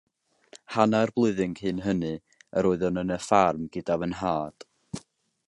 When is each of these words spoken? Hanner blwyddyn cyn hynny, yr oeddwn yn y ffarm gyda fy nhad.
Hanner 0.75 1.11
blwyddyn 1.19 1.53
cyn 1.59 1.83
hynny, 1.87 2.15
yr 2.61 2.69
oeddwn 2.71 2.99
yn 3.03 3.17
y 3.17 3.19
ffarm 3.27 3.69
gyda 3.77 4.01
fy 4.05 4.11
nhad. 4.17 4.69